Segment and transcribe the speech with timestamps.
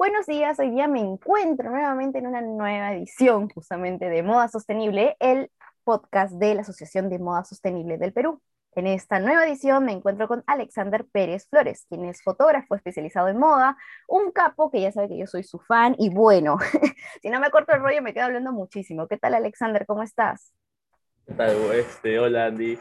[0.00, 5.14] Buenos días, hoy día me encuentro nuevamente en una nueva edición justamente de Moda Sostenible,
[5.20, 5.50] el
[5.84, 8.40] podcast de la Asociación de Moda Sostenible del Perú.
[8.74, 13.36] En esta nueva edición me encuentro con Alexander Pérez Flores, quien es fotógrafo especializado en
[13.36, 13.76] moda,
[14.08, 16.56] un capo que ya sabe que yo soy su fan y bueno,
[17.20, 19.06] si no me corto el rollo me quedo hablando muchísimo.
[19.06, 19.84] ¿Qué tal Alexander?
[19.84, 20.54] ¿Cómo estás?
[21.26, 21.56] ¿Qué tal?
[21.74, 22.78] Este, hola Andy.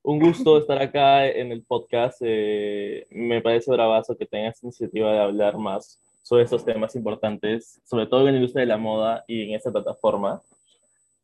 [0.00, 2.22] Un gusto estar acá en el podcast.
[2.22, 8.06] Eh, me parece bravazo que tengas iniciativa de hablar más sobre estos temas importantes, sobre
[8.06, 10.40] todo en la industria de la moda y en esta plataforma.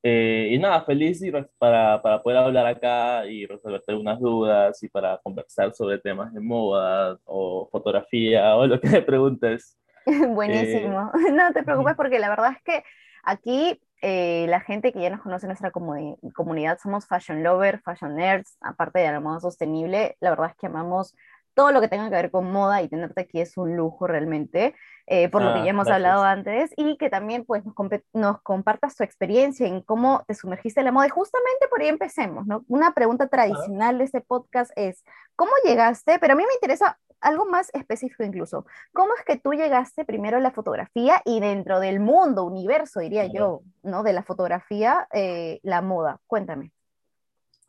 [0.02, 1.20] Eh, y nada, feliz
[1.58, 6.40] para, para, poder hablar acá y resolverte algunas dudas y para conversar sobre temas de
[6.40, 9.76] moda o fotografía o lo que me preguntes.
[10.28, 11.10] Buenísimo.
[11.14, 12.84] Eh, no te preocupes porque la verdad es que
[13.24, 18.14] aquí eh, la gente que ya nos conoce en nuestra comunidad somos fashion lovers, fashion
[18.14, 21.14] nerds, aparte de la moda sostenible, la verdad es que amamos
[21.58, 24.76] todo lo que tenga que ver con moda y tenerte aquí es un lujo realmente,
[25.08, 27.74] eh, por lo que ah, ya hemos hablado antes, y que también pues nos,
[28.12, 31.08] nos, compartas tu experiencia en cómo te sumergiste en la moda.
[31.08, 32.64] Y justamente por ahí empecemos, ¿no?
[32.68, 35.02] Una pregunta tradicional de este podcast es,
[35.34, 36.20] ¿cómo llegaste?
[36.20, 38.64] Pero a mí me interesa algo más específico incluso.
[38.92, 43.26] ¿Cómo es que tú llegaste primero a la fotografía y dentro del mundo, universo, diría
[43.26, 44.04] yo, ¿no?
[44.04, 46.20] De la fotografía, eh, la moda?
[46.28, 46.70] Cuéntame.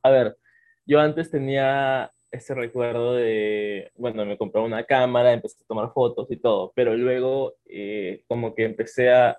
[0.04, 0.38] A ver,
[0.86, 6.30] yo antes tenía ese recuerdo de, bueno, me compré una cámara, empecé a tomar fotos
[6.30, 9.38] y todo, pero luego eh, como que empecé a,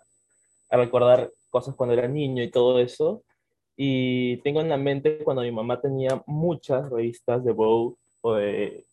[0.71, 3.23] a, recordar cosas cuando era niño y todo eso,
[3.77, 8.85] y tengo en la mente cuando mi mamá tenía muchas revistas de Vogue o de,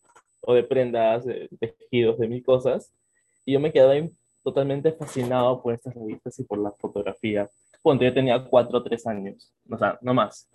[0.41, 2.93] o de prendas, de tejidos, de mil cosas,
[3.45, 3.93] y yo me quedaba
[4.43, 7.49] totalmente fascinado por estas revistas y por la fotografía.
[7.81, 10.49] Cuando yo tenía cuatro o tres años, o sea, no más.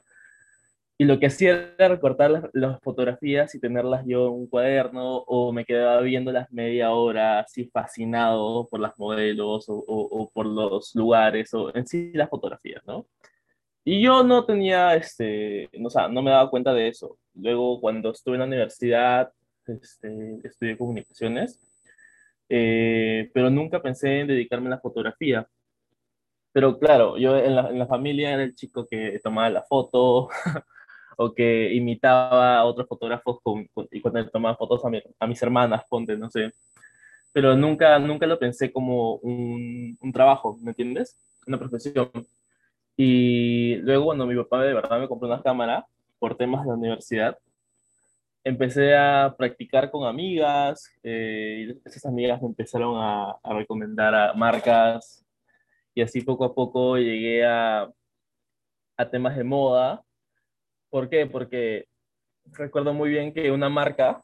[0.98, 5.52] Y lo que hacía era recortar las, fotografías y tenerlas yo en un cuaderno o
[5.52, 11.52] me quedaba viéndolas media hora así fascinado por las modelos o, o, por los lugares
[11.54, 13.06] o en sí las fotografías, ¿no?
[13.84, 17.18] Y yo no tenía, este, no, o sea, no me daba cuenta de eso.
[17.34, 19.32] Luego cuando estuve en la universidad,
[19.66, 21.58] este, estudié comunicaciones,
[22.48, 25.48] eh, pero nunca pensé en dedicarme a la fotografía.
[26.52, 30.28] Pero claro, yo en la, en la familia era el chico que tomaba la foto,
[31.16, 34.90] o que imitaba a otros fotógrafos con, y cuando le tomaba fotos a,
[35.20, 36.52] a, mis hermanas, ponte, no sé.
[37.32, 41.16] Pero nunca, nunca lo pensé como un, un trabajo, ¿me entiendes?
[41.46, 42.10] Una profesión.
[42.96, 45.86] Y luego cuando mi papá de verdad me compró una cámara
[46.18, 47.38] por temas de la universidad,
[48.44, 54.34] empecé a practicar con amigas eh, y esas amigas me empezaron a, a recomendar a
[54.34, 55.24] marcas
[55.94, 57.90] y así poco a poco llegué a,
[58.96, 60.02] a temas de moda
[60.92, 61.26] ¿Por qué?
[61.26, 61.88] Porque
[62.52, 64.22] recuerdo muy bien que una marca,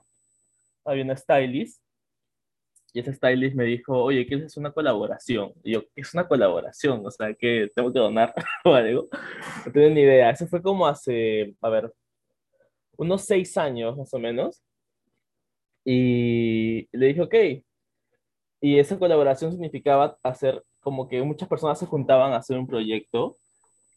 [0.85, 1.83] había una stylist,
[2.93, 5.55] y ese stylist me dijo, oye, ¿qué es una colaboración?
[5.65, 7.07] Y yo, ¿qué es una colaboración?
[7.07, 8.35] O sea, que tengo que donar
[8.67, 9.09] o algo.
[9.65, 10.29] No tengo ni idea.
[10.31, 11.91] Eso fue como hace, a ver,
[12.99, 14.63] unos seis años más o menos.
[15.85, 17.35] Y le dije, ok.
[18.61, 23.39] Y esa colaboración significaba hacer como que muchas personas se juntaban a hacer un proyecto,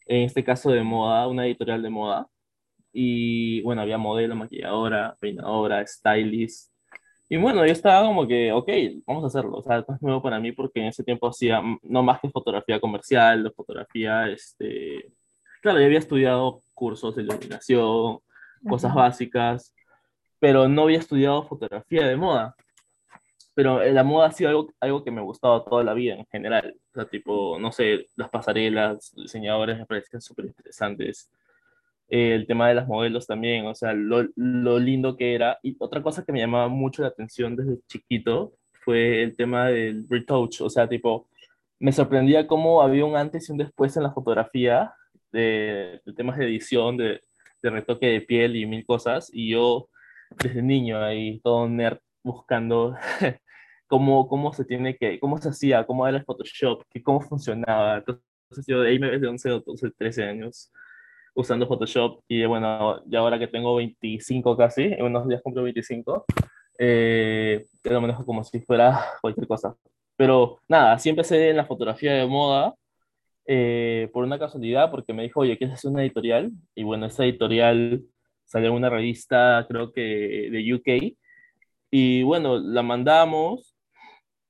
[0.06, 2.31] en este caso de moda, una editorial de moda
[2.94, 6.72] y bueno, había modelo, maquilladora, peinadora, stylist.
[7.30, 8.70] Y bueno, yo estaba como que, ok,
[9.06, 9.58] vamos a hacerlo.
[9.58, 12.30] O sea, esto es nuevo para mí porque en ese tiempo hacía no más que
[12.30, 15.14] fotografía comercial, fotografía, este...
[15.62, 18.20] Claro, yo había estudiado cursos de iluminación,
[18.68, 19.74] cosas básicas,
[20.40, 22.56] pero no había estudiado fotografía de moda.
[23.54, 26.26] Pero la moda ha sido algo, algo que me ha gustado toda la vida en
[26.26, 26.76] general.
[26.92, 31.30] O sea, tipo, no sé, las pasarelas, diseñadores me parecían súper interesantes
[32.12, 35.60] el tema de las modelos también, o sea, lo, lo, lindo que era.
[35.64, 40.06] Y otra cosa que me llamaba mucho la atención desde chiquito fue el tema del
[40.10, 41.30] retouch, o sea, tipo,
[41.80, 44.94] me sorprendía cómo había un antes y un después en la fotografía
[45.32, 47.22] de, de temas de edición, de,
[47.62, 49.90] de, retoque de piel y mil cosas, y yo
[50.44, 52.96] desde niño ahí, todo nerd, buscando
[53.88, 57.98] cómo, cómo se tiene que, cómo se hacía, cómo era el Photoshop, que, cómo funcionaba.
[57.98, 60.72] Entonces yo de ahí me ves de 11 o 12, 13 años
[61.34, 66.26] usando Photoshop y bueno, ya ahora que tengo 25 casi, en unos días cumplo 25,
[66.80, 69.76] eh, lo manejo como si fuera cualquier cosa.
[70.16, 72.76] Pero nada, así empecé en la fotografía de moda
[73.46, 76.52] eh, por una casualidad, porque me dijo, oye, ¿quieres hacer una editorial?
[76.76, 78.04] Y bueno, esa editorial
[78.46, 81.18] salió en una revista, creo que de UK,
[81.92, 83.76] y bueno, la mandamos,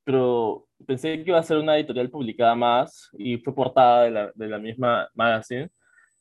[0.04, 4.32] pero pensé que iba a ser una editorial publicada más y fue portada de la,
[4.36, 5.70] de la misma magazine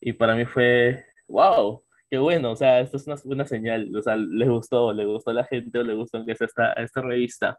[0.01, 4.03] y para mí fue, wow, qué bueno, o sea, esto es una buena señal, o
[4.03, 7.59] sea, le gustó, le gustó a la gente o le gustó que esta, esta revista.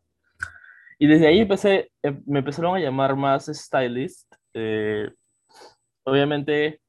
[0.99, 4.31] Y desde ahí empecé, em, me empezaron a llamar más stylist.
[4.53, 5.09] Eh,
[6.03, 6.81] obviamente,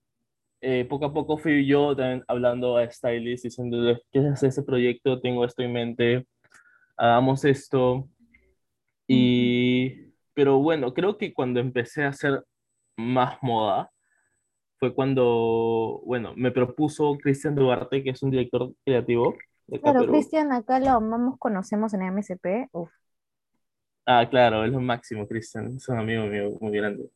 [0.60, 5.20] eh, poco a poco fui yo también hablando a stylist, diciéndoles, ¿quieres hacer ese proyecto?
[5.20, 6.26] Tengo esto en mente,
[6.96, 8.08] hagamos esto.
[9.08, 12.44] Y, pero bueno, creo que cuando empecé a hacer
[12.96, 13.91] más moda,
[14.82, 19.36] fue cuando, bueno, me propuso Cristian Duarte, que es un director creativo
[19.68, 22.68] de Claro, Cristian, acá lo amamos, conocemos en MSP.
[22.72, 22.90] Uf.
[24.04, 27.08] Ah, claro, es lo máximo, Cristian, es un amigo mío muy grande.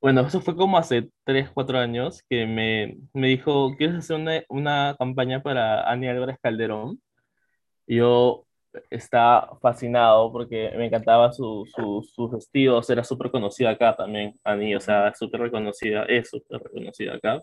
[0.00, 4.44] Bueno, eso fue como hace 3, 4 años que me, me dijo, ¿quieres hacer una,
[4.48, 7.02] una campaña para Ani Álvarez Calderón?
[7.88, 8.43] Y yo
[8.90, 14.80] estaba fascinado porque me encantaba sus su, vestidos, era súper conocida acá también, Ani, o
[14.80, 17.42] sea, súper reconocida, es súper reconocida acá.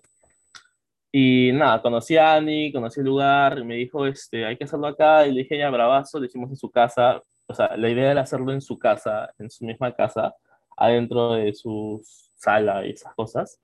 [1.11, 4.87] Y nada, conocí a Ani, conocí el lugar, y me dijo, este, hay que hacerlo
[4.87, 8.11] acá, y le dije, ya, bravazo, lo hicimos en su casa, o sea, la idea
[8.11, 10.33] era hacerlo en su casa, en su misma casa,
[10.77, 12.01] adentro de su
[12.35, 13.59] sala y esas cosas,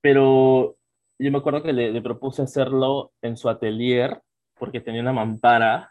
[0.00, 0.76] pero
[1.18, 4.22] yo me acuerdo que le, le propuse hacerlo en su atelier,
[4.58, 5.90] porque tenía una mampara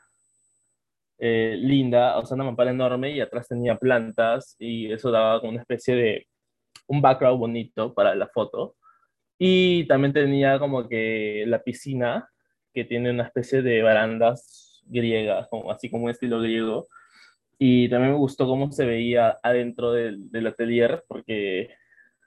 [1.20, 5.52] eh, linda, o sea, una mampara enorme y atrás tenía plantas y eso daba como
[5.54, 6.28] una especie de
[6.88, 8.76] un background bonito para la foto.
[9.40, 12.30] Y también tenía como que la piscina,
[12.74, 16.88] que tiene una especie de barandas griegas, como, así como un estilo griego.
[17.60, 21.70] Y también me gustó cómo se veía adentro del, del atelier, porque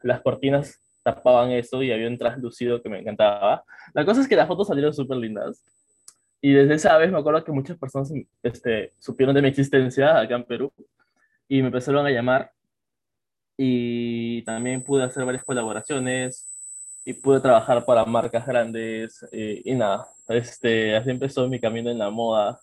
[0.03, 3.65] las cortinas tapaban eso y había un translúcido que me encantaba.
[3.95, 5.80] La cosa es que las fotos salieron súper lindas.
[6.41, 10.37] Y desde esa vez me acuerdo que muchas personas este, supieron de mi existencia acá
[10.37, 10.73] en Perú
[11.49, 12.53] y me empezaron a llamar
[13.57, 16.51] y también pude hacer varias colaboraciones
[17.05, 21.99] y pude trabajar para marcas grandes eh, y nada, este, así empezó mi camino en
[21.99, 22.59] la moda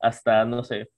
[0.00, 0.90] hasta, no sé,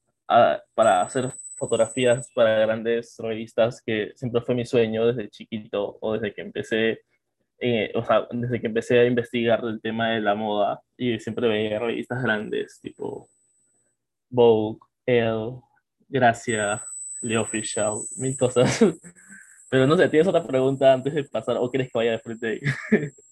[0.75, 6.33] para hacer fotografías para grandes revistas que siempre fue mi sueño desde chiquito o desde
[6.33, 7.03] que empecé
[7.61, 11.47] eh, o sea, desde que empecé a investigar el tema de la moda y siempre
[11.47, 13.29] veía revistas grandes tipo
[14.31, 15.61] Vogue, Elle,
[16.09, 16.83] Gracia,
[17.21, 18.81] Le Official, mil cosas.
[19.71, 22.61] Pero no sé, ¿tienes otra pregunta antes de pasar o quieres que vaya de frente?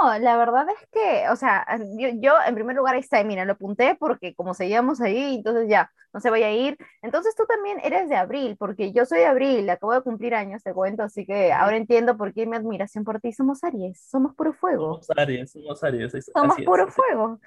[0.00, 1.66] No, la verdad es que, o sea,
[1.98, 5.68] yo, yo, en primer lugar ahí está, mira, lo apunté porque como seguíamos ahí, entonces
[5.68, 6.76] ya, no se vaya a ir.
[7.02, 10.62] Entonces tú también eres de abril, porque yo soy de abril, acabo de cumplir años,
[10.62, 13.32] te cuento, así que ahora entiendo por qué mi admiración por ti.
[13.32, 15.00] Somos Aries, somos puro fuego.
[15.02, 16.12] Somos Aries, somos Aries.
[16.32, 17.40] Somos puro fuego.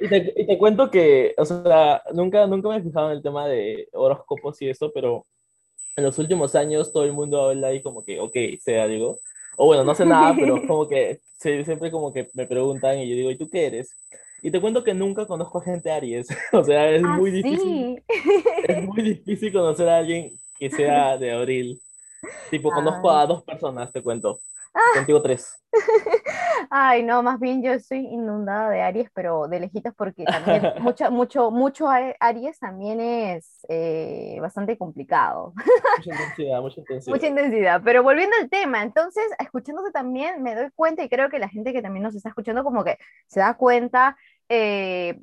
[0.00, 3.88] Y, te, cuento que, o sea, nunca, nunca me he fijado en el tema de
[3.92, 5.24] horóscopos y eso, pero
[5.96, 9.18] en los últimos años todo el mundo habla ahí como que, ok, sea algo.
[9.60, 13.16] O bueno, no sé nada, pero como que siempre como que me preguntan y yo
[13.16, 13.90] digo, ¿y tú qué eres?
[14.40, 16.28] Y te cuento que nunca conozco a gente Aries.
[16.52, 18.02] o sea, es ah, muy difícil.
[18.68, 21.80] Es muy difícil conocer a alguien que sea de abril.
[22.50, 24.40] Tipo, conozco a dos personas, te cuento.
[24.94, 25.58] Contigo tres.
[26.70, 31.10] Ay, no, más bien yo estoy inundada de Aries, pero de lejitos porque también mucho,
[31.10, 35.52] mucho, mucho Aries también es eh, bastante complicado.
[35.98, 37.14] Mucha intensidad, mucha intensidad.
[37.14, 41.38] Mucha intensidad, pero volviendo al tema, entonces, escuchándose también me doy cuenta y creo que
[41.38, 44.16] la gente que también nos está escuchando como que se da cuenta
[44.48, 45.20] eh,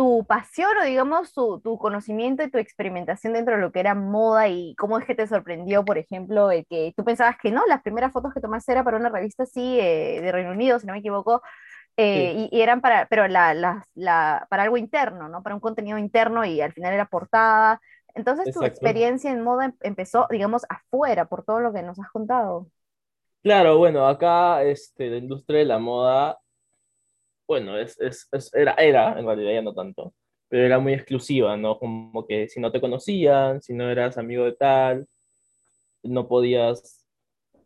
[0.00, 3.94] tu pasión o digamos tu, tu, conocimiento y tu experimentación dentro de lo que era
[3.94, 7.66] moda y cómo es que te sorprendió, por ejemplo, el que tú pensabas que no,
[7.66, 10.86] las primeras fotos que tomaste era para una revista así eh, de Reino Unido, si
[10.86, 11.42] no me equivoco,
[11.98, 15.42] eh, y, eran para, pero la, la, la, para algo interno, ¿no?
[15.42, 17.78] Para un contenido interno y al final era portada.
[18.14, 22.08] Entonces tu experiencia en moda em, empezó, digamos, afuera, por todo lo que nos has
[22.10, 22.68] contado.
[23.42, 26.38] Claro, bueno, acá este, la industria de la moda
[27.50, 30.14] bueno, es, es, era, era, en realidad ya no tanto,
[30.48, 31.80] pero era muy exclusiva, ¿no?
[31.80, 35.08] Como que si no te conocían, si no eras amigo de tal,
[36.04, 37.04] no podías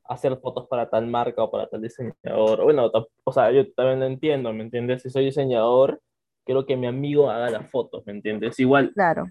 [0.04, 2.62] hacer fotos para tal marca o para tal diseñador.
[2.62, 2.90] Bueno,
[3.24, 5.02] o sea, yo también lo entiendo, ¿me entiendes?
[5.02, 6.00] Si soy diseñador,
[6.46, 8.58] quiero que mi amigo haga las fotos, ¿me entiendes?
[8.58, 9.26] Igual, claro.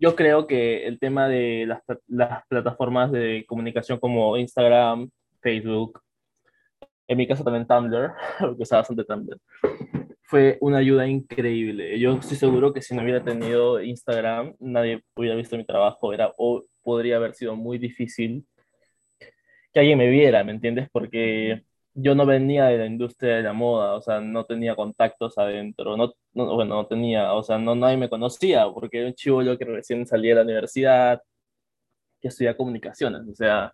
[0.00, 5.08] yo creo que el tema de las, las plataformas de comunicación como Instagram,
[5.40, 6.00] Facebook,
[7.06, 9.38] en mi caso también Tumblr, porque usaba bastante Tumblr,
[10.22, 11.98] fue una ayuda increíble.
[11.98, 16.32] Yo estoy seguro que si no hubiera tenido Instagram, nadie hubiera visto mi trabajo, era,
[16.38, 18.46] o podría haber sido muy difícil
[19.72, 20.88] que alguien me viera, ¿me entiendes?
[20.92, 25.38] Porque yo no venía de la industria de la moda, o sea, no tenía contactos
[25.38, 29.14] adentro, no, no bueno, no tenía, o sea, no nadie me conocía, porque era un
[29.14, 31.22] chivo yo que recién salía de la universidad,
[32.20, 33.72] que estudiaba comunicaciones, o sea,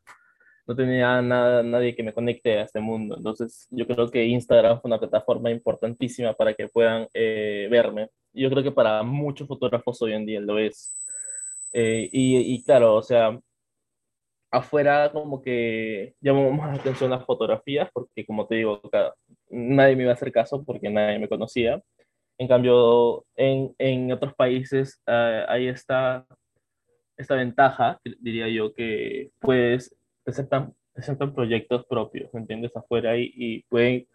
[0.71, 3.17] no tenía nada, nadie que me conecte a este mundo.
[3.17, 8.09] Entonces, yo creo que Instagram fue una plataforma importantísima para que puedan eh, verme.
[8.33, 10.97] Yo creo que para muchos fotógrafos hoy en día lo es.
[11.73, 13.37] Eh, y, y, claro, o sea,
[14.53, 18.81] afuera como que llamó más atención las fotografías, porque como te digo,
[19.51, 21.83] nadie me iba a hacer caso porque nadie me conocía.
[22.39, 26.25] En cambio, en, en otros países uh, hay esta,
[27.17, 32.77] esta ventaja, diría yo, que puedes, presentan, presentan proyectos propios, ¿me entiendes?
[32.77, 34.07] Afuera y, y pueden,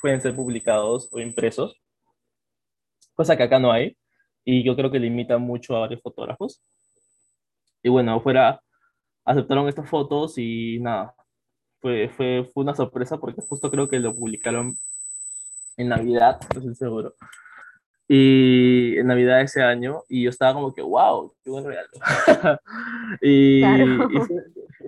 [0.00, 1.80] pueden ser publicados o impresos,
[3.14, 3.96] cosa que acá no hay,
[4.44, 6.60] y yo creo que limita mucho a varios fotógrafos.
[7.82, 8.60] Y bueno, afuera
[9.24, 11.14] aceptaron estas fotos y nada,
[11.80, 14.76] fue, fue, fue una sorpresa porque justo creo que lo publicaron
[15.76, 17.14] en Navidad, no estoy seguro.
[18.08, 21.88] Y en Navidad de ese año, y yo estaba como que, wow, qué buen regalo.
[23.22, 23.62] y,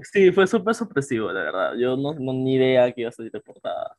[0.02, 1.74] sí, fue súper sorpresivo, la verdad.
[1.78, 3.96] Yo no, no ni idea que iba a salir de portada.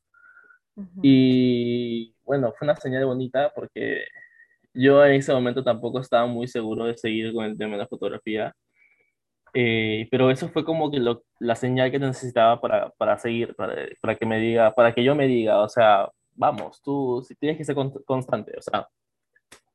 [1.01, 4.03] Y bueno, fue una señal bonita porque
[4.73, 7.87] yo en ese momento tampoco estaba muy seguro de seguir con el tema de la
[7.87, 8.53] fotografía.
[9.53, 13.73] Eh, pero eso fue como que lo, la señal que necesitaba para, para seguir, para,
[14.01, 17.57] para, que me diga, para que yo me diga, o sea, vamos, tú si tienes
[17.57, 17.73] que ser
[18.05, 18.89] constante, o sea,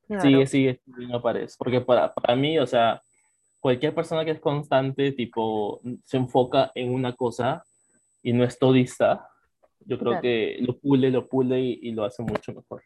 [0.07, 0.23] claro.
[0.23, 3.01] sigue, sigue, no pares, porque para, para mí, o sea,
[3.61, 7.63] cualquier persona que es constante, tipo, se enfoca en una cosa
[8.23, 9.29] y no es todista,
[9.81, 10.23] yo creo claro.
[10.23, 12.83] que lo pule, lo pule y, y lo hace mucho mejor.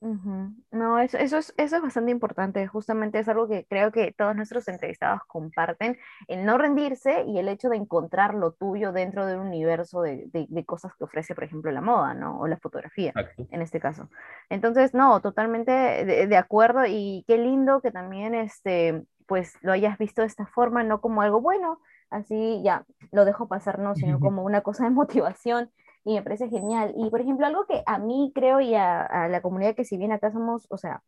[0.00, 0.54] Uh -huh.
[0.70, 2.66] No, eso, eso, es, eso es bastante importante.
[2.68, 7.48] Justamente es algo que creo que todos nuestros entrevistados comparten, el no rendirse y el
[7.48, 11.34] hecho de encontrar lo tuyo dentro de un universo de, de, de cosas que ofrece,
[11.34, 12.38] por ejemplo, la moda, ¿no?
[12.38, 13.48] O la fotografía, Exacto.
[13.50, 14.08] en este caso.
[14.50, 19.98] Entonces, no, totalmente de, de, acuerdo y qué lindo que también, este, pues, lo hayas
[19.98, 21.80] visto de esta forma, no como algo bueno,
[22.10, 25.70] así ya lo dejo pasar, no, sino como una cosa de motivación
[26.04, 26.94] y me parece genial.
[26.96, 29.96] Y por ejemplo, algo que a mí creo y a, a, la comunidad que si
[29.98, 31.02] bien acá somos, o sea,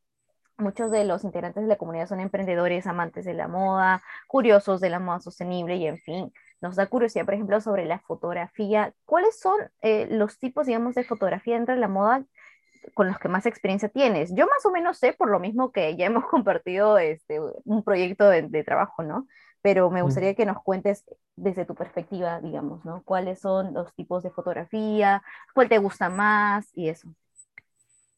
[0.59, 4.91] muchos de los integrantes de la comunidad son emprendedores, amantes de la moda, curiosos de
[4.91, 8.95] la moda sostenible y en fin, nos da curiosidad, por ejemplo, sobre la fotografía.
[9.07, 12.25] ¿Cuáles son eh, los tipos, digamos, de fotografía dentro de la moda
[12.95, 14.35] con los que más experiencia tienes?
[14.35, 18.29] Yo más o menos sé, por lo mismo que ya hemos compartido este, un proyecto
[18.29, 19.27] de, de trabajo, ¿no?
[19.63, 21.05] pero me gustaría que nos cuentes
[21.37, 23.03] desde tu perspectiva, digamos, ¿no?
[23.05, 25.23] ¿Cuáles son los tipos de fotografía?
[25.55, 26.71] ¿Cuál te gusta más?
[26.75, 27.09] Y eso.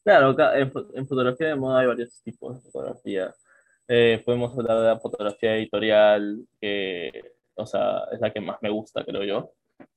[0.03, 3.33] Claro, en, en fotografía de moda hay varios tipos de fotografía.
[3.87, 8.69] Eh, podemos hablar de la fotografía editorial, que, o sea, es la que más me
[8.69, 9.51] gusta, creo yo.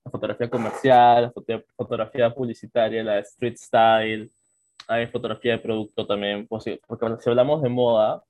[0.05, 4.31] La fotografía comercial, la fotografía publicitaria, la street style.
[4.89, 6.79] Hay fotografía de producto también, porque
[7.21, 8.23] si hablamos de moda,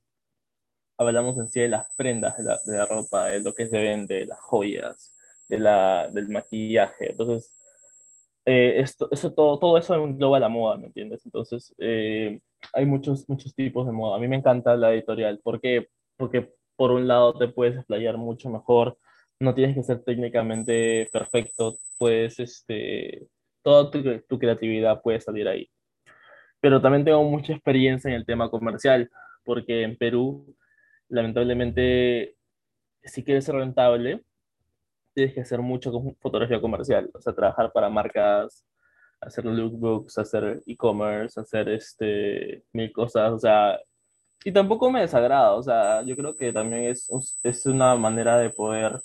[0.97, 3.79] hablamos en sí de las prendas de la, de la ropa, de lo que se
[3.79, 5.15] vende, las joyas,
[5.47, 7.11] de la, del maquillaje.
[7.11, 7.53] Entonces,
[8.45, 11.25] eh, esto, eso, todo, todo eso engloba la moda, ¿me entiendes?
[11.25, 12.39] Entonces, eh,
[12.73, 14.15] hay muchos, muchos tipos de moda.
[14.17, 15.39] A mí me encanta la editorial.
[15.43, 15.89] ¿Por qué?
[16.17, 18.97] Porque por un lado te puedes explayar mucho mejor,
[19.39, 23.27] no tienes que ser técnicamente perfecto, puedes, este,
[23.63, 25.69] toda tu, tu creatividad puede salir ahí.
[26.59, 29.09] Pero también tengo mucha experiencia en el tema comercial,
[29.43, 30.55] porque en Perú
[31.09, 32.35] lamentablemente,
[33.03, 34.23] si quieres ser rentable,
[35.13, 38.65] tienes que hacer mucho con fotografía comercial, o sea, trabajar para marcas,
[39.21, 43.79] hacer lookbooks, hacer e-commerce, hacer este, mil cosas, o sea,
[44.43, 47.09] y tampoco me desagrada, o sea, yo creo que también es,
[47.43, 49.01] es una manera de poder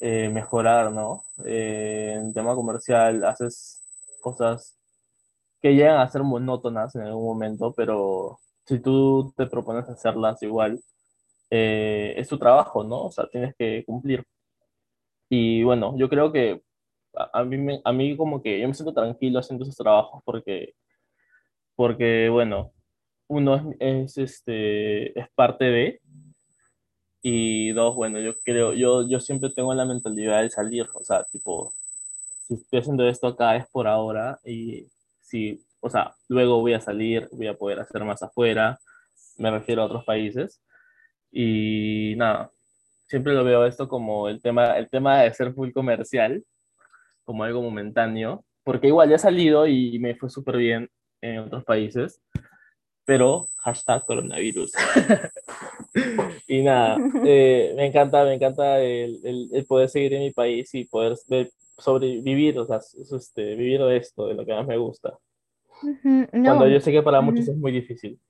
[0.00, 1.24] eh, mejorar, ¿no?
[1.44, 3.82] Eh, en tema comercial haces
[4.20, 4.81] cosas
[5.62, 10.80] que llegan a ser monótonas en algún momento, pero si tú te propones hacerlas igual,
[11.50, 13.04] eh, es tu trabajo, ¿no?
[13.06, 14.24] O sea, tienes que cumplir.
[15.28, 16.62] Y bueno, yo creo que
[17.16, 20.22] a, a mí, me, a mí como que yo me siento tranquilo haciendo esos trabajos
[20.24, 20.74] porque,
[21.76, 22.72] porque bueno,
[23.28, 26.00] uno es, es, este, es parte de,
[27.22, 31.24] y dos, bueno, yo creo, yo, yo siempre tengo la mentalidad de salir, o sea,
[31.24, 31.72] tipo,
[32.46, 34.86] si estoy haciendo esto acá es por ahora, y
[35.32, 38.78] si, o sea, luego voy a salir, voy a poder hacer más afuera,
[39.38, 40.62] me refiero a otros países,
[41.30, 42.50] y nada,
[43.08, 46.44] siempre lo veo esto como el tema, el tema de ser full comercial,
[47.24, 50.90] como algo momentáneo, porque igual ya ha salido y me fue súper bien
[51.22, 52.20] en otros países,
[53.06, 54.72] pero hashtag coronavirus.
[56.46, 60.74] y nada, eh, me encanta, me encanta el, el, el, poder seguir en mi país
[60.74, 61.16] y poder
[61.78, 65.16] sobrevivir, o sea, este, vivir de esto, de lo que más me gusta.
[65.82, 66.44] Uh -huh, no.
[66.44, 67.54] Cuando yo sé que para muchos uh -huh.
[67.54, 68.20] es muy difícil.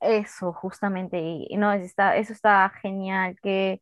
[0.00, 3.80] Eso, justamente, y no, está, eso está genial, que,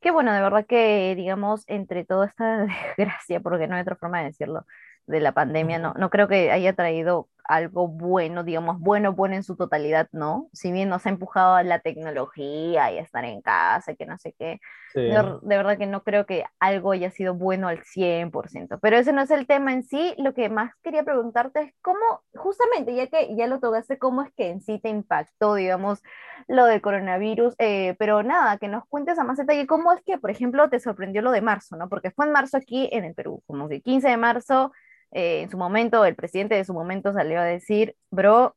[0.00, 2.66] que bueno, de verdad que, digamos, entre toda esta
[2.96, 4.64] desgracia, porque no hay otra forma de decirlo,
[5.06, 9.42] de la pandemia, no, no creo que haya traído algo bueno, digamos, bueno, bueno en
[9.42, 10.48] su totalidad, ¿no?
[10.52, 14.18] Si bien nos ha empujado a la tecnología y a estar en casa, que no
[14.18, 14.60] sé qué,
[14.94, 19.22] de, verdad que no creo que algo haya sido bueno al 100%, pero ese no
[19.22, 23.34] es el tema en sí, lo que más quería preguntarte es cómo, justamente, ya que
[23.36, 26.02] ya lo tocaste, cómo es que en sí te impactó, digamos,
[26.48, 30.18] lo del coronavirus, eh, pero nada, que nos cuentes a más detalle cómo es que,
[30.18, 31.88] por ejemplo, te sorprendió lo de marzo, ¿no?
[31.88, 34.72] Porque fue en marzo aquí en el Perú, como que 15 de marzo
[35.14, 38.56] eh, en su momento, el presidente de su momento salió a decir, bro,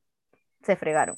[0.64, 1.16] se fregaron.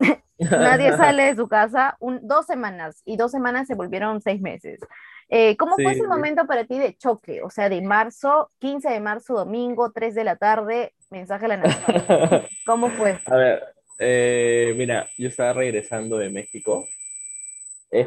[0.38, 4.80] Nadie sale de su casa un, dos semanas y dos semanas se volvieron seis meses.
[5.28, 7.42] Eh, ¿Cómo fue ese momento para ti de choque?
[7.42, 11.56] O sea, de marzo, 15 de marzo, domingo, 3 de la tarde, mensaje a la
[11.58, 12.42] nación.
[12.64, 13.20] ¿Cómo fue?
[13.26, 13.62] A ver,
[13.98, 16.88] eh, mira, yo estaba regresando de México.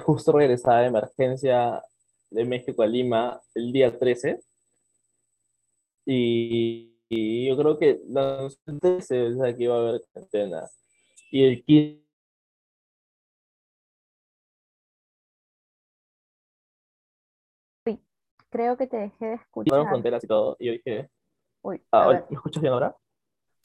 [0.03, 1.79] justo regresaba de emergencia
[2.31, 4.39] de México a Lima el día 13
[6.05, 6.87] y,
[7.47, 10.69] yo creo que la se o que iba a haber cuarentena.
[11.29, 12.01] Y el 15
[18.51, 19.87] creo que te dejé de escuchar.
[19.87, 20.55] fronteras y todo.
[20.59, 21.09] Y yo dije.
[21.63, 22.95] Uy, ah, ¿Me escuchas bien ahora?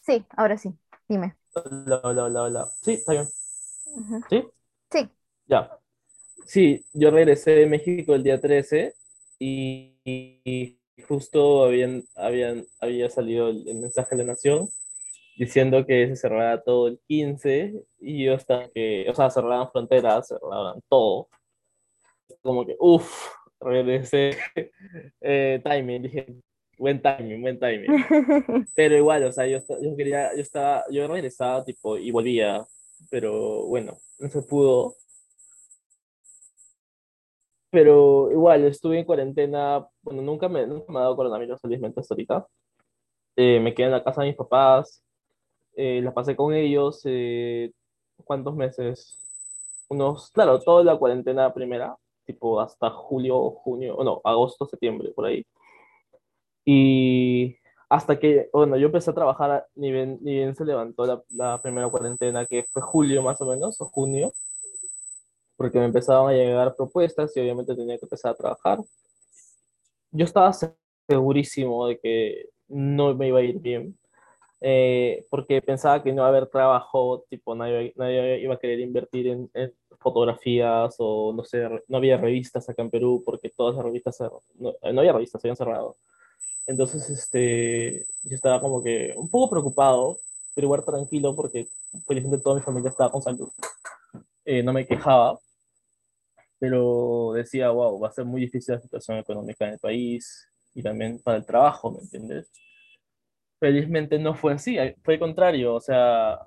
[0.01, 0.73] Sí, ahora sí.
[1.09, 1.37] Dime.
[1.55, 2.67] Hola, hola, hola.
[2.83, 3.27] Sí, está bien.
[4.29, 4.49] ¿Sí?
[4.91, 5.09] Sí.
[5.47, 5.79] Ya.
[6.45, 8.95] Sí, yo regresé de México el día 13
[9.39, 14.69] y justo habían, habían, había salido el, mensaje de la Nación
[15.37, 20.29] diciendo que se cerraba todo el 15 y yo estaba que, o sea, cerraban fronteras,
[20.29, 21.29] cerraban todo.
[22.43, 23.29] Como que, uff,
[23.61, 24.37] regresé,
[25.21, 26.27] eh, timing, dije,
[26.79, 27.91] buen timing, buen timing.
[28.75, 32.67] Pero igual, o sea, yo, yo quería, yo estaba, yo regresaba tipo y volvía,
[33.11, 34.97] pero bueno, no se pudo
[37.77, 42.15] pero igual, estuve en cuarentena, bueno, nunca me, nunca me ha dado coronavirus felizmente hasta
[42.15, 42.47] ahorita.
[43.37, 45.05] Eh, me quedé en la casa de mis papás,
[45.75, 47.71] eh, la pasé con ellos, eh,
[48.25, 49.19] ¿cuántos meses?
[49.91, 55.45] Unos, claro, toda la cuarentena primera, tipo hasta julio, junio, no, agosto, septiembre, por ahí.
[56.65, 57.59] Y
[57.91, 61.61] hasta que, bueno, yo empecé a trabajar, ni bien, ni bien se levantó la, la
[61.61, 64.33] primera cuarentena, que fue julio más o menos, o junio
[65.57, 68.79] porque me empezaban a llegar propuestas y obviamente tenía que empezar a trabajar.
[70.11, 70.53] Yo estaba
[71.09, 73.99] segurísimo de que no me iba a ir bien,
[74.61, 78.81] eh, porque pensaba que no iba a haber trabajo, tipo, nadie, nadie iba a querer
[78.81, 79.51] invertir en,
[79.99, 84.21] fotografías o no sé, no había revistas acá en Perú porque todas las revistas,
[84.59, 85.97] no, no había revistas, se habían cerrado.
[86.67, 90.19] Entonces, este, yo estaba como que un poco preocupado,
[90.55, 91.69] pero igual tranquilo porque
[92.07, 93.49] felizmente toda mi familia estaba con salud.
[94.45, 95.39] Eh, no me quejaba,
[96.59, 100.83] pero decía, wow, va a ser muy difícil la situación económica en el país y
[100.83, 102.51] también para el trabajo, ¿me entiendes?
[103.59, 106.39] Felizmente no fue así, fue el contrario, o sea,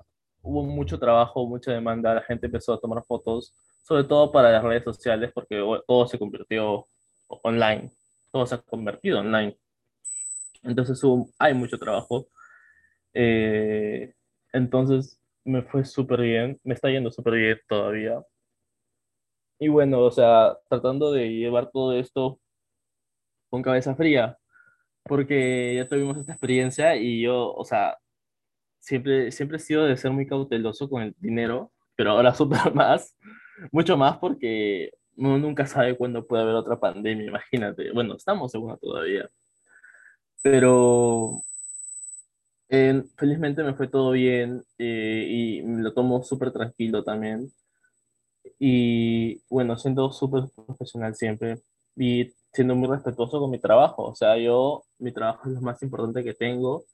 [0.42, 4.62] hubo mucho trabajo, mucha demanda, la gente empezó a tomar fotos, sobre todo para las
[4.62, 6.84] redes sociales, porque todo se convirtió
[7.42, 7.90] online,
[8.32, 9.56] todo se ha convertido online.
[10.62, 12.28] Entonces hubo, hay mucho trabajo.
[13.14, 14.14] Eh,
[14.52, 18.22] entonces me fue súper bien, me está yendo súper bien todavía.
[19.60, 22.40] Y bueno, o sea, tratando de llevar todo esto
[23.50, 24.38] con cabeza fría,
[25.04, 27.98] porque ya tuvimos esta experiencia y yo, o sea,
[28.80, 33.16] siempre, siempre he sido de ser muy cauteloso con el dinero, pero ahora súper más,
[33.72, 37.92] mucho más porque uno nunca sabe cuándo puede haber otra pandemia, imagínate.
[37.92, 39.28] Bueno, estamos en una todavía.
[40.42, 41.42] Pero
[42.70, 47.52] eh, felizmente me fue todo bien eh, y lo tomo súper tranquilo también.
[48.62, 51.62] Y bueno, siendo súper profesional siempre
[51.96, 54.04] y siendo muy respetuoso con mi trabajo.
[54.04, 56.84] O sea, yo, mi trabajo es lo más importante que tengo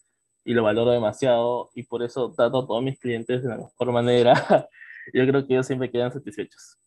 [0.45, 3.93] y lo valoro demasiado y por eso trato a todos mis clientes de la mejor
[3.93, 4.35] manera.
[5.13, 6.79] yo creo que ellos siempre quedan satisfechos.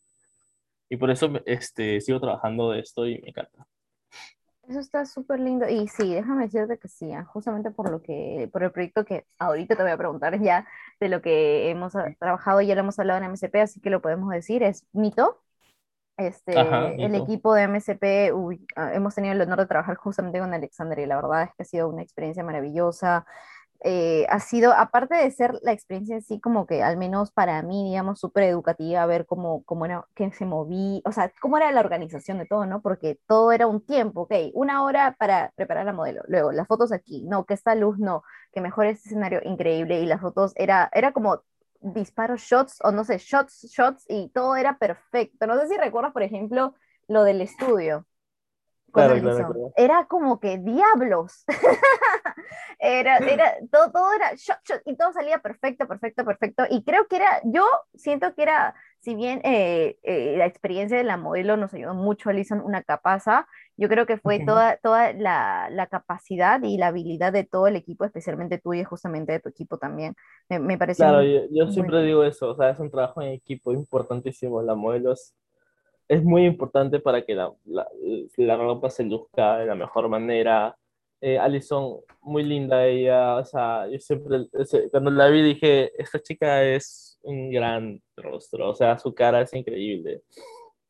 [0.90, 3.68] Y por eso este, sigo trabajando de esto y me encanta.
[4.70, 5.68] Eso está súper lindo.
[5.68, 9.26] Y sí, déjame decirte que sí, ah, justamente por lo que, por el proyecto que
[9.40, 10.68] ahorita te voy a preguntar ya
[11.00, 14.30] de lo que hemos trabajado, ya lo hemos hablado en MSP, así que lo podemos
[14.30, 15.42] decir, es Mito.
[16.18, 18.32] Este, el equipo de MSP,
[18.76, 21.64] ah, hemos tenido el honor de trabajar justamente con Alexander y la verdad es que
[21.64, 23.26] ha sido una experiencia maravillosa.
[23.82, 27.86] Eh, ha sido, aparte de ser la experiencia así como que al menos para mí,
[27.86, 31.80] digamos, súper educativa, ver cómo, cómo era, que se movía, o sea, cómo era la
[31.80, 32.82] organización de todo, ¿no?
[32.82, 36.92] Porque todo era un tiempo, ok, una hora para preparar la modelo, luego las fotos
[36.92, 40.90] aquí, no, que esta luz no, que mejor este escenario increíble y las fotos era,
[40.94, 41.44] era como
[41.82, 45.48] disparo shots o no sé, shots, shots y todo era perfecto.
[45.48, 46.76] No sé si recuerdas, por ejemplo,
[47.08, 48.06] lo del estudio
[48.92, 49.32] Claro, Alison.
[49.36, 49.74] claro, claro.
[49.76, 51.46] Era como que diablos.
[52.82, 56.64] Era, era, todo, todo era shot, shot, y todo salía perfecto, perfecto, perfecto.
[56.70, 61.04] Y creo que era, yo siento que era, si bien eh, eh, la experiencia de
[61.04, 65.68] la modelo nos ayudó mucho, Alison, una capaza, yo creo que fue toda, toda la,
[65.72, 69.78] la capacidad y la habilidad de todo el equipo, especialmente tuya, justamente de tu equipo
[69.78, 70.16] también.
[70.48, 72.90] Me, me pareció Claro, muy, yo, yo muy siempre digo eso, o sea, es un
[72.90, 74.62] trabajo en equipo importantísimo.
[74.62, 75.36] La modelo es,
[76.10, 77.88] es muy importante para que la, la,
[78.38, 80.76] la ropa se luzca de la mejor manera.
[81.22, 84.48] Eh, Alison, muy linda ella, o sea, yo siempre,
[84.92, 89.54] cuando la vi dije, esta chica es un gran rostro, o sea, su cara es
[89.54, 90.24] increíble.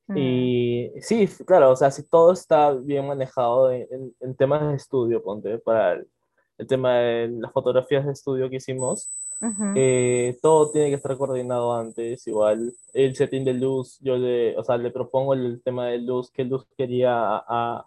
[0.08, 4.70] Mm, Y sí, claro, o sea, si todo está bien manejado en, en- en temas
[4.70, 6.08] de estudio, ponte, para el,
[6.60, 9.10] el tema de las fotografías de estudio que hicimos,
[9.42, 14.58] ujú, eh, todo tiene que estar coordinado antes, igual el setting de luz, yo le,
[14.58, 17.86] o sea, le propongo el, tema de luz, qué luz quería a,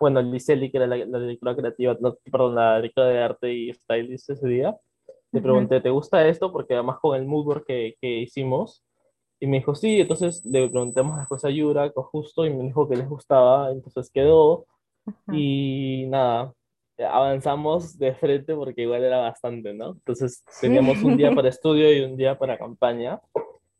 [0.00, 3.72] bueno, Liceli, que era la, la directora creativa, no, perdón, la directora de arte y
[3.72, 4.76] stylist ese día,
[5.32, 6.50] le pregunté, ¿te gusta esto?
[6.50, 8.82] Porque además con el mood board que, que hicimos,
[9.40, 12.88] y me dijo, sí, entonces le preguntamos después a Yura, con justo, y me dijo
[12.88, 14.66] que les gustaba, entonces quedó,
[15.06, 15.34] ujú.
[15.34, 16.52] y nada,
[16.98, 19.92] avanzamos de frente porque igual era bastante, ¿no?
[19.92, 23.20] Entonces teníamos un día para estudio y un día para campaña,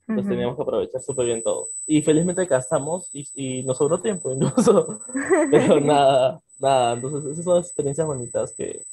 [0.09, 0.29] entonces Ujú.
[0.29, 1.69] teníamos que aprovechar súper bien todo.
[1.87, 5.01] Y felizmente casamos y, y nos sobró tiempo incluso,
[5.51, 8.85] pero nada, nada, entonces esas son experiencias bonitas que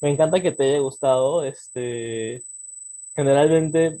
[0.00, 2.42] me encanta que te haya gustado, este,
[3.14, 4.00] generalmente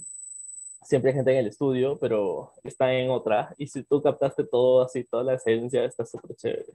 [0.84, 3.54] siempre hay gente en el estudio, pero está en otra.
[3.58, 6.72] Y si tú captaste todo así, toda la esencia, está súper chévere.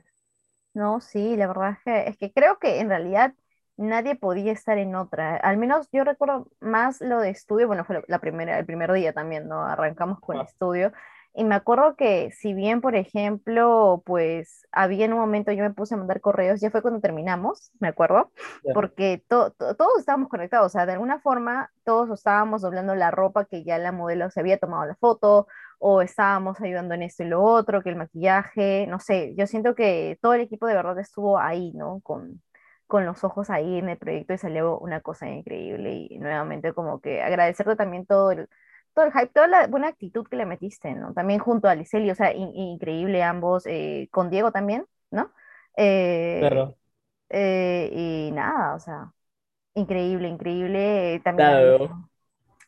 [0.77, 3.33] No, sí, la verdad es que, es que creo que en realidad
[3.77, 5.35] nadie podía estar en otra.
[5.37, 9.11] Al menos yo recuerdo más lo de estudio, bueno, fue la primera, el primer día
[9.13, 9.63] también, ¿no?
[9.65, 10.91] Arrancamos con Ajá, estudio.
[11.39, 15.69] Y me acuerdo que si bien, por ejemplo, pues había en un momento yo me
[15.73, 18.31] puse a mandar correos, ya fue cuando terminamos, me acuerdo,
[18.71, 23.11] porque to- to- todos estábamos conectados, o sea, de alguna forma todos estábamos doblando la
[23.11, 25.45] ropa que ya la modelo se había tomado la foto
[25.79, 29.75] o estábamos ayudando en esto y lo otro, que el maquillaje, no sé, yo siento
[29.75, 31.99] que todo el equipo de verdad estuvo ahí, ¿no?
[32.01, 32.41] Con,
[32.87, 36.99] con los ojos ahí en el proyecto y salió una cosa increíble y nuevamente como
[36.99, 38.49] que agradecerte también todo el,
[38.97, 41.13] todo el hype, toda la buena actitud que le metiste, ¿no?
[41.15, 45.31] También junto a Liceli, o sea, in- increíble ambos, eh, con Diego también, ¿no?
[45.77, 46.77] Eh, claro,
[47.29, 49.13] eh, y nada, o sea,
[49.75, 51.95] increíble, increíble, eh, también claro.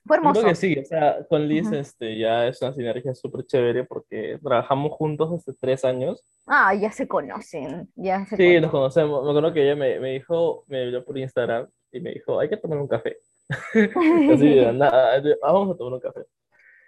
[0.06, 0.56] Fue Yo creo que hermoso.
[0.56, 5.32] sí, o sea, con Liz este, ya es una sinergia súper chévere porque trabajamos juntos
[5.34, 6.24] hace tres años.
[6.48, 9.24] Ah, ya se conocen, ya se Sí, nos conocemos.
[9.24, 12.50] Me acuerdo que ella me, me dijo, me habló por Instagram y me dijo, hay
[12.50, 13.18] que tomar un café.
[14.34, 16.22] Así de nada, "Ah, vamos a tomar un café.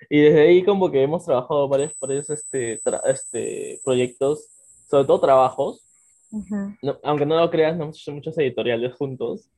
[0.09, 4.49] Y desde ahí como que hemos trabajado varios, varios este, este, proyectos,
[4.89, 5.85] sobre todo trabajos.
[6.31, 6.75] Ujú.
[6.81, 9.49] No- aunque no lo creas, no hemos hecho muchos editoriales juntos.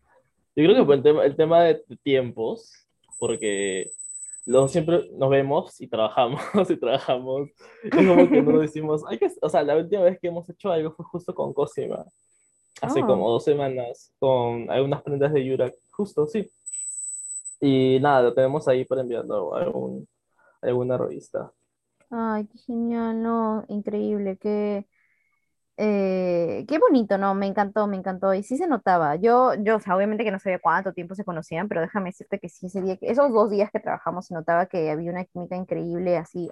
[0.56, 2.72] Yo creo que por el tema, el tema de tiempos,
[3.20, 3.92] porque
[4.46, 7.50] los, siempre nos vemos y trabajamos y trabajamos.
[7.84, 10.48] Es como que no nos decimos, hay que, o sea, la última vez que hemos
[10.50, 12.06] hecho algo fue justo con Cosima,
[12.82, 16.50] hace Oh, como dos semanas, con algunas prendas de Yura, justo, sí.
[17.64, 20.08] Y nada, lo tenemos ahí para enviarlo a, algún-
[20.62, 21.54] a alguna revista.
[22.10, 24.86] ay, qué genial, no, increíble, qué,
[25.78, 29.80] eh, qué bonito, no, me encantó, me encantó, y sí se notaba, yo, yo, o
[29.80, 32.82] sea, obviamente que no sabía cuánto tiempo se conocían, pero déjame decirte que sí, ese
[32.82, 36.50] día, esos dos días que trabajamos se notaba que había una química increíble, así,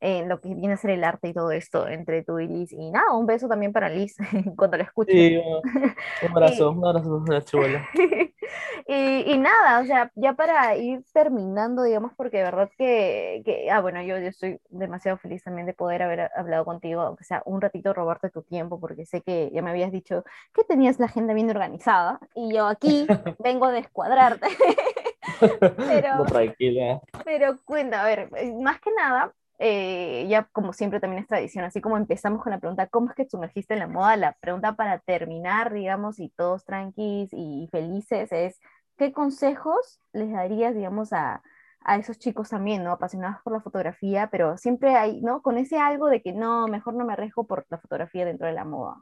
[0.00, 2.72] en lo que viene a ser el arte y todo esto, entre tú y Liz,
[2.72, 4.16] y nada, un beso también para Liz,
[4.56, 5.08] cuando la escuche.
[5.08, 5.64] Sí, un
[6.32, 7.88] abrazo, un abrazo a la chibola.
[8.86, 13.70] Y, y nada, o sea, ya para ir terminando, digamos, porque de verdad que, que
[13.70, 17.42] ah, bueno, yo, yo estoy demasiado feliz también de poder haber hablado contigo, aunque sea
[17.46, 21.06] un ratito robarte tu tiempo, porque sé que ya me habías dicho que tenías la
[21.06, 23.06] agenda bien organizada y yo aquí
[23.38, 24.48] vengo a descuadrarte,
[25.40, 25.48] No,
[25.88, 27.00] pero, tranquila.
[27.24, 29.32] pero cuenta, a ver, más que nada,
[29.64, 33.14] eh, ya como siempre también es tradición, así como empezamos con la pregunta, ¿cómo es
[33.14, 34.16] que sumergiste en la moda?
[34.16, 38.60] La pregunta para terminar, digamos, y todos tranquis y felices es,
[38.98, 41.42] ¿qué consejos les darías, digamos, a,
[41.84, 42.90] a esos chicos también, ¿no?
[42.90, 45.42] Apasionados por la fotografía, pero siempre hay, ¿no?
[45.42, 48.54] Con ese algo de que no, mejor no me arriesgo por la fotografía dentro de
[48.54, 48.96] la moda.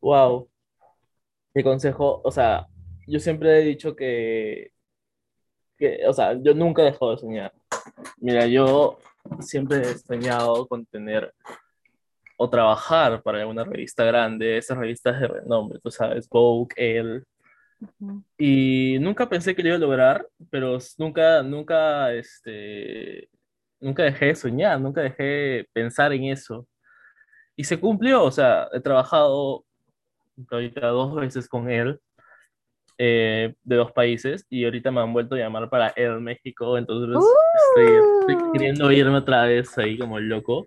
[0.00, 0.48] Wow.
[1.54, 2.66] Mi consejo, o sea,
[3.06, 4.72] yo siempre he dicho que,
[5.78, 7.52] que, o sea, yo nunca he dejado de soñar.
[8.18, 8.98] Mira, yo
[9.40, 11.32] siempre he soñado con tener
[12.36, 17.22] o trabajar para alguna revista grande, esas revistas de renombre, tú sabes, Vogue, Elle,
[17.80, 23.28] Ujú, y nunca pensé que lo iba a lograr, pero nunca, nunca, este,
[23.78, 26.66] nunca dejé de soñar, nunca dejé de pensar en eso.
[27.56, 29.64] y se cumplió, o sea, he trabajado
[30.50, 32.00] ahorita dos veces con él
[32.96, 37.22] eh, de dos países y ahorita me han vuelto a llamar para el México, entonces
[37.76, 38.52] estoy, ¡Uh!
[38.52, 40.66] queriendo irme otra vez ahí como loco.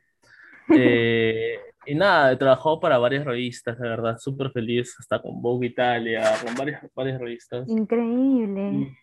[0.76, 5.68] Eh, y nada, he trabajado para varias revistas, de verdad, súper feliz, hasta con Vogue
[5.68, 7.68] Italia, con varias, varias revistas.
[7.68, 8.96] Increíble.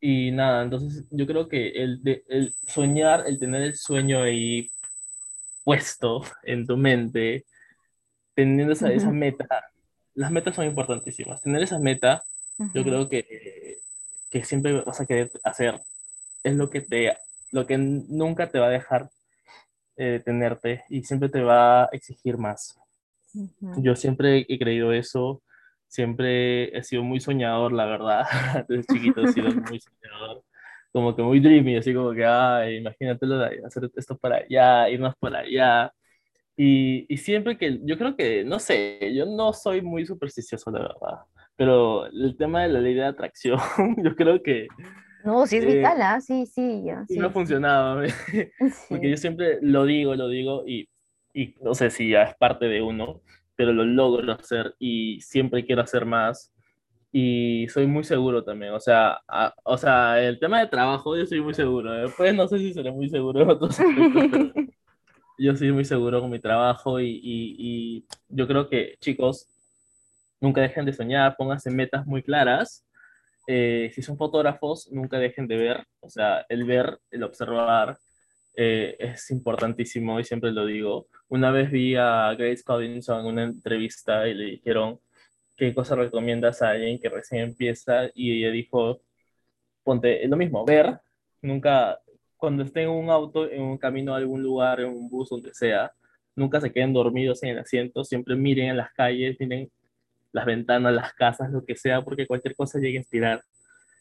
[0.00, 4.22] Y, y nada, entonces yo creo que el, de, el soñar, el tener el sueño
[4.22, 4.70] ahí
[5.64, 7.46] puesto en tu mente,
[8.34, 9.46] teniendo esa, esa meta,
[10.14, 11.42] las metas son importantísimas.
[11.42, 12.22] Tener esa meta,
[12.72, 13.78] yo creo que,
[14.30, 15.80] que siempre vas a querer hacer,
[16.44, 17.16] es lo que, te,
[17.50, 19.10] lo que nunca te va a dejar
[19.96, 22.78] eh, tenerte y siempre te va a exigir más.
[23.78, 25.42] Yo siempre he creído eso,
[25.88, 28.24] siempre he sido muy soñador, la verdad.
[28.68, 30.44] Desde chiquito he sido muy soñador,
[30.92, 33.26] como que muy dreamy, así como que, ay, imagínate
[33.64, 35.92] hacer esto para allá, irnos para allá.
[36.56, 40.82] Y, y, siempre que, yo creo que, no sé, yo no soy muy supersticioso, la
[40.82, 41.24] verdad,
[41.56, 43.58] pero el tema de la ley de atracción,
[44.04, 44.68] yo creo que...
[45.24, 46.20] No, sí es eh, vital, ¿ah?
[46.20, 47.04] Sí, sí, ya.
[47.08, 48.14] Sí, no funcionaba, sí.
[48.88, 50.88] porque yo siempre lo digo, lo digo y,
[51.32, 53.22] y no sé si ya es parte de uno,
[53.56, 56.52] pero lo logro hacer y siempre quiero hacer más
[57.10, 61.24] y soy muy seguro también, o sea, a, o sea, el tema de trabajo yo
[61.26, 64.52] soy muy seguro, después no sé si seré muy seguro en otros aspectos,
[65.38, 69.46] yo soy muy seguro con mi trabajo y, y, y, yo creo que chicos,
[70.40, 72.84] nunca dejen de soñar, pónganse metas muy claras.
[73.46, 77.98] Eh, si son fotógrafos, nunca dejen de ver, o sea, el ver, el observar
[78.56, 81.08] eh, es importantísimo y siempre lo digo.
[81.28, 85.00] Una vez vi a Grace Collinson en una entrevista y le dijeron,
[85.56, 88.10] ¿qué cosa recomiendas a alguien que recién empieza?
[88.14, 89.02] Y ella dijo,
[89.82, 91.00] ponte, lo mismo, ver,
[91.42, 92.00] nunca,
[92.36, 95.54] cuando estén en un auto, en un camino a algún lugar, en un bus, donde
[95.54, 95.92] sea,
[96.36, 99.70] nunca se queden dormidos en el asiento, siempre miren en las calles, miren
[100.34, 103.40] las ventanas, las casas, lo que sea, porque cualquier cosa llega a inspirar.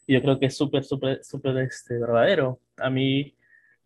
[0.07, 2.59] Y yo creo que es súper, súper, súper este, verdadero.
[2.77, 3.35] A mí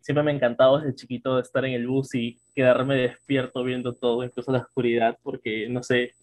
[0.00, 4.24] siempre me ha encantado desde chiquito estar en el bus y quedarme despierto viendo todo,
[4.24, 6.14] incluso la oscuridad, porque, no sé,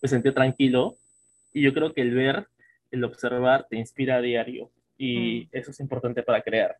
[0.00, 0.96] me sentí tranquilo.
[1.52, 2.46] Y yo creo que el ver,
[2.90, 4.70] el observar, te inspira a diario.
[4.96, 5.56] Y mm.
[5.58, 6.74] eso es importante para crear.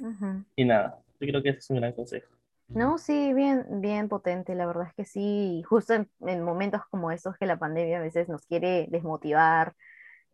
[0.00, 0.44] Uh -huh.
[0.56, 2.37] Y nada, yo creo que ese es un gran consejo.
[2.68, 7.10] No, sí, bien, bien potente, la verdad es que sí, justo en, en momentos como
[7.10, 9.74] estos que la pandemia a veces nos quiere desmotivar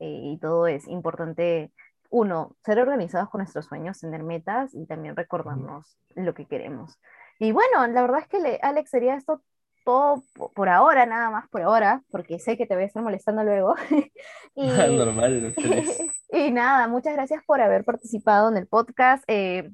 [0.01, 1.73] eh, y todo es importante,
[2.11, 6.99] uno, ser organizados con nuestros sueños, tener metas y también recordarnos lo que queremos.
[7.39, 9.43] Y bueno, la verdad es que le, Alex, sería esto
[9.85, 10.23] todo
[10.55, 13.75] por ahora, nada más por ahora, porque sé que te voy a estar molestando luego.
[14.55, 15.55] y, Normal.
[16.33, 19.23] y nada, muchas gracias por haber participado en el podcast.
[19.29, 19.71] Eh,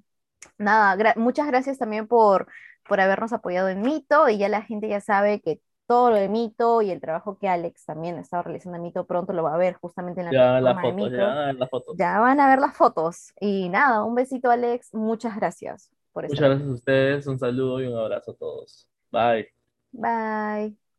[0.59, 2.48] nada, gra muchas gracias también por,
[2.88, 6.29] por habernos apoyado en Mito y ya la gente ya sabe que todo lo de
[6.29, 9.55] Mito y el trabajo que Alex también ha estado realizando en Mito pronto lo va
[9.55, 11.16] a ver justamente en la ya, la foto, de Mito.
[11.16, 11.94] Ya, la foto.
[11.98, 13.33] ya van a ver las fotos.
[13.40, 15.90] Y nada, un besito Alex, muchas gracias.
[16.12, 18.88] Por Muchas gracias a ustedes, un saludo y un abrazo a todos.
[19.11, 19.48] Bye.
[19.92, 20.89] Bye.